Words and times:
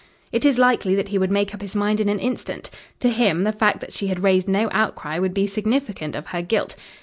"It 0.31 0.45
is 0.45 0.57
likely 0.57 0.95
that 0.95 1.09
he 1.09 1.19
would 1.19 1.29
make 1.29 1.53
up 1.53 1.61
his 1.61 1.75
mind 1.75 1.99
in 1.99 2.09
an 2.09 2.17
instant. 2.19 2.71
To 3.01 3.09
him 3.11 3.43
the 3.43 3.51
fact 3.51 3.81
that 3.81 3.93
she 3.93 4.07
had 4.07 4.23
raised 4.23 4.47
no 4.47 4.67
outcry 4.71 5.19
would 5.19 5.35
be 5.35 5.45
significant 5.45 6.15
of 6.15 6.25
her 6.33 6.41
guilt. 6.41 6.75